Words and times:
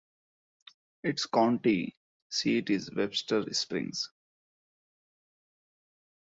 Its 1.03 1.27
county 1.27 1.95
seat 2.27 2.71
is 2.71 2.89
Webster 2.95 3.43
Springs. 3.53 4.09